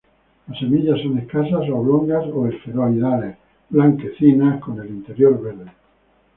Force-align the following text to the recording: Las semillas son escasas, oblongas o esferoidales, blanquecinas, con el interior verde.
Las 0.47 0.57
semillas 0.57 0.99
son 1.03 1.19
escasas, 1.19 1.69
oblongas 1.69 2.25
o 2.33 2.47
esferoidales, 2.47 3.37
blanquecinas, 3.69 4.59
con 4.59 4.79
el 4.79 4.87
interior 4.89 5.39
verde. 5.39 5.71